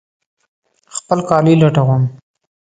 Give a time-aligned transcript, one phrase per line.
[0.95, 2.03] خپل کالي لټوم